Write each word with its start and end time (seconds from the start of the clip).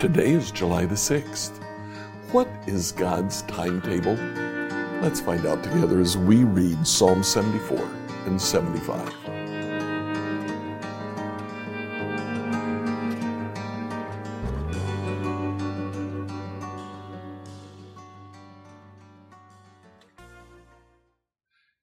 Today 0.00 0.30
is 0.30 0.52
July 0.52 0.86
the 0.86 0.94
6th. 0.94 1.60
What 2.30 2.48
is 2.68 2.92
God's 2.92 3.42
timetable? 3.42 4.14
Let's 5.02 5.20
find 5.20 5.44
out 5.44 5.64
together 5.64 5.98
as 5.98 6.16
we 6.16 6.44
read 6.44 6.86
Psalm 6.86 7.24
74 7.24 7.78
and 8.26 8.40
75. 8.40 9.12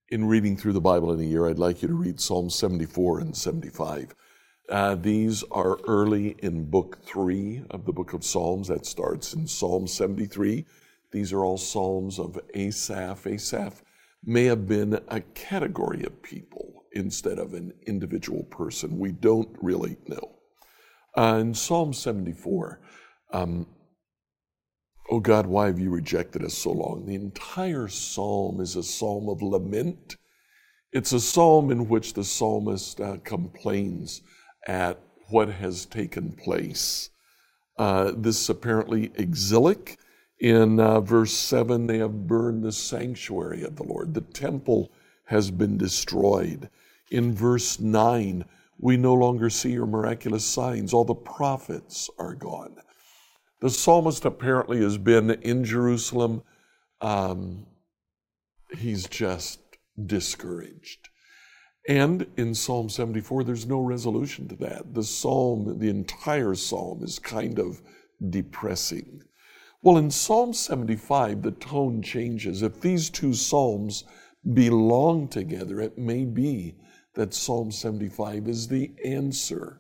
In 0.08 0.24
reading 0.24 0.56
through 0.56 0.72
the 0.72 0.80
Bible 0.80 1.12
in 1.12 1.20
a 1.20 1.24
year, 1.24 1.50
I'd 1.50 1.60
like 1.60 1.82
you 1.82 1.90
to 1.90 1.94
read 1.94 2.22
Psalm 2.22 2.50
74 2.50 3.20
and 3.20 3.36
75. 3.36 4.16
Uh, 4.70 4.96
these 4.96 5.44
are 5.52 5.78
early 5.88 6.36
in 6.40 6.70
book 6.70 6.98
three 7.06 7.64
of 7.70 7.86
the 7.86 7.94
book 7.94 8.14
of 8.14 8.24
Psalms. 8.24 8.68
That 8.68 8.86
starts 8.86 9.34
in 9.34 9.48
Psalm 9.48 9.88
73. 9.88 10.66
These 11.12 11.32
are 11.34 11.46
all 11.46 11.58
Psalms 11.58 12.20
of 12.20 12.40
Asaph. 12.56 13.28
Asaph 13.28 13.84
may 14.24 14.46
have 14.46 14.68
been 14.68 15.00
a 15.08 15.22
category 15.22 16.04
of 16.04 16.24
people 16.24 16.84
instead 16.94 17.38
of 17.38 17.54
an 17.54 17.74
individual 17.86 18.44
person. 18.44 18.98
We 18.98 19.12
don't 19.12 19.56
really 19.62 19.98
know. 20.08 20.36
Uh, 21.16 21.38
in 21.42 21.54
Psalm 21.54 21.94
74, 21.94 22.82
um, 23.32 23.68
Oh 25.08 25.20
God, 25.20 25.46
why 25.46 25.68
have 25.68 25.80
you 25.80 25.92
rejected 25.92 26.44
us 26.44 26.56
so 26.56 26.72
long? 26.72 27.06
The 27.06 27.14
entire 27.14 27.88
psalm 27.88 28.60
is 28.60 28.76
a 28.76 28.82
psalm 28.82 29.30
of 29.30 29.44
lament. 29.44 30.16
It's 30.92 31.14
a 31.14 31.20
psalm 31.20 31.70
in 31.70 31.88
which 31.88 32.14
the 32.14 32.24
psalmist 32.24 33.00
uh, 33.00 33.18
complains 33.24 34.22
at 34.66 35.00
what 35.30 35.50
has 35.50 35.86
taken 35.86 36.32
place. 36.32 37.10
Uh, 37.78 38.12
this 38.16 38.42
is 38.42 38.50
apparently 38.50 39.12
exilic. 39.16 39.98
In 40.40 40.80
uh, 40.80 41.02
verse 41.02 41.34
7, 41.34 41.88
they 41.88 41.98
have 42.00 42.28
burned 42.28 42.64
the 42.64 42.72
sanctuary 42.72 43.64
of 43.64 43.76
the 43.76 43.84
Lord. 43.84 44.14
The 44.14 44.22
temple 44.22 44.92
has 45.26 45.50
been 45.52 45.78
destroyed. 45.78 46.70
In 47.12 47.34
verse 47.34 47.80
9, 47.80 48.46
we 48.78 48.98
no 48.98 49.14
longer 49.14 49.50
see 49.50 49.72
your 49.72 49.86
miraculous 49.86 50.46
signs. 50.46 50.94
All 50.94 51.06
the 51.06 51.16
prophets 51.16 52.10
are 52.20 52.34
gone. 52.34 52.76
The 53.62 53.70
psalmist 53.70 54.26
apparently 54.26 54.82
has 54.82 54.98
been 54.98 55.32
in 55.32 55.64
Jerusalem. 55.64 56.44
Um, 57.02 57.66
he's 58.78 59.08
just 59.08 59.60
discouraged. 60.06 61.10
And 61.88 62.26
in 62.38 62.56
Psalm 62.56 62.90
74, 62.90 63.44
there's 63.44 63.68
no 63.68 63.80
resolution 63.80 64.48
to 64.48 64.56
that. 64.56 64.94
The 64.94 65.04
psalm, 65.04 65.78
the 65.78 65.90
entire 65.90 66.56
psalm, 66.56 67.04
is 67.04 67.20
kind 67.20 67.60
of 67.60 67.82
depressing. 68.30 69.22
Well, 69.84 69.98
in 69.98 70.10
Psalm 70.10 70.54
75, 70.54 71.44
the 71.44 71.52
tone 71.52 72.02
changes. 72.02 72.64
If 72.64 72.82
these 72.82 73.12
two 73.12 73.36
psalms 73.36 74.04
belong 74.54 75.28
together, 75.28 75.80
it 75.80 75.98
may 75.98 76.26
be 76.26 76.76
that 77.14 77.36
Psalm 77.36 77.72
75 77.72 78.48
is 78.48 78.68
the 78.68 78.92
answer 79.04 79.80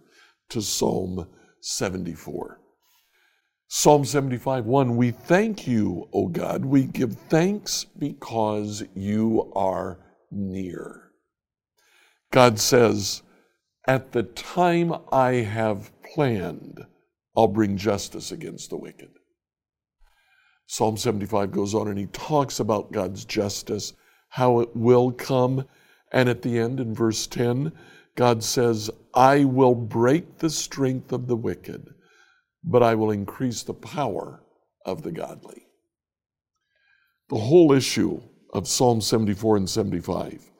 to 0.49 0.61
Psalm 0.61 1.27
74. 1.61 2.61
Psalm 3.67 4.05
75 4.05 4.65
1 4.65 4.95
We 4.95 5.09
thank 5.09 5.67
you, 5.67 6.07
O 6.13 6.27
God. 6.27 6.63
We 6.63 6.85
give 6.85 7.13
thanks 7.29 7.85
because 7.97 8.83
you 8.93 9.51
are 9.55 9.99
near. 10.31 11.05
God 12.31 12.59
says, 12.59 13.21
At 13.87 14.11
the 14.11 14.23
time 14.23 14.93
I 15.11 15.33
have 15.33 15.91
planned, 16.03 16.85
I'll 17.35 17.47
bring 17.47 17.77
justice 17.77 18.31
against 18.31 18.69
the 18.69 18.77
wicked. 18.77 19.09
Psalm 20.67 20.97
75 20.97 21.51
goes 21.51 21.75
on 21.75 21.87
and 21.87 21.97
he 21.97 22.07
talks 22.07 22.59
about 22.59 22.91
God's 22.91 23.25
justice, 23.25 23.93
how 24.29 24.59
it 24.59 24.75
will 24.75 25.11
come. 25.11 25.65
And 26.11 26.27
at 26.27 26.41
the 26.41 26.57
end, 26.57 26.79
in 26.79 26.93
verse 26.95 27.27
10, 27.27 27.71
God 28.15 28.43
says, 28.43 28.89
I 29.13 29.43
will 29.43 29.75
break 29.75 30.37
the 30.37 30.49
strength 30.49 31.11
of 31.11 31.27
the 31.27 31.35
wicked, 31.35 31.93
but 32.63 32.81
I 32.81 32.95
will 32.95 33.11
increase 33.11 33.63
the 33.63 33.73
power 33.73 34.41
of 34.85 35.03
the 35.03 35.11
godly. 35.11 35.67
The 37.29 37.39
whole 37.39 37.71
issue 37.71 38.21
of 38.53 38.67
Psalm 38.67 39.01
74 39.01 39.57
and 39.57 39.69
75 39.69 40.51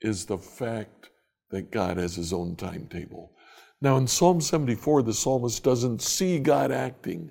is 0.00 0.26
the 0.26 0.38
fact 0.38 1.10
that 1.50 1.70
God 1.70 1.96
has 1.96 2.16
his 2.16 2.32
own 2.32 2.56
timetable. 2.56 3.32
Now, 3.80 3.96
in 3.96 4.06
Psalm 4.06 4.40
74, 4.40 5.02
the 5.02 5.14
psalmist 5.14 5.62
doesn't 5.62 6.02
see 6.02 6.38
God 6.38 6.72
acting, 6.72 7.30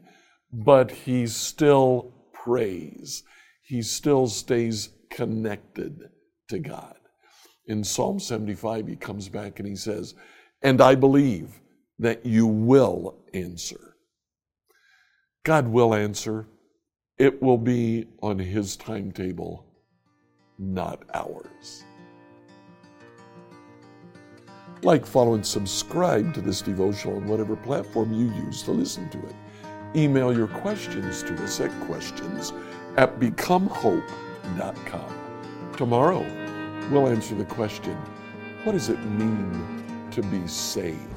but 0.51 0.91
he 0.91 1.27
still 1.27 2.13
prays. 2.33 3.23
He 3.63 3.81
still 3.81 4.27
stays 4.27 4.89
connected 5.09 6.09
to 6.49 6.59
God. 6.59 6.95
In 7.65 7.83
Psalm 7.83 8.19
75, 8.19 8.87
he 8.87 8.95
comes 8.95 9.27
back 9.27 9.59
and 9.59 9.67
he 9.67 9.75
says, 9.75 10.15
And 10.61 10.79
I 10.79 10.95
believe 10.95 11.59
that 11.99 12.25
you 12.25 12.47
will 12.47 13.17
answer. 13.33 13.95
God 15.43 15.67
will 15.67 15.93
answer. 15.93 16.47
It 17.17 17.41
will 17.41 17.57
be 17.57 18.07
on 18.21 18.39
his 18.39 18.77
timetable, 18.77 19.65
not 20.57 21.03
ours. 21.13 21.83
Like, 24.87 25.05
follow, 25.05 25.33
and 25.33 25.45
subscribe 25.45 26.33
to 26.33 26.39
this 26.39 26.61
devotional 26.61 27.17
on 27.17 27.27
whatever 27.27 27.57
platform 27.57 28.13
you 28.13 28.31
use 28.45 28.63
to 28.63 28.71
listen 28.71 29.09
to 29.09 29.17
it. 29.17 29.35
Email 29.97 30.33
your 30.33 30.47
questions 30.47 31.23
to 31.23 31.33
us 31.43 31.59
at 31.59 31.77
questions 31.81 32.53
at 32.95 33.19
becomehope.com. 33.19 35.73
Tomorrow, 35.75 36.25
we'll 36.89 37.09
answer 37.09 37.35
the 37.35 37.43
question 37.43 37.97
what 38.63 38.71
does 38.71 38.87
it 38.87 39.03
mean 39.03 40.07
to 40.11 40.21
be 40.21 40.47
saved? 40.47 41.16